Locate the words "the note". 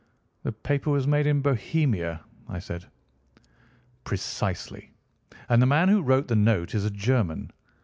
6.27-6.73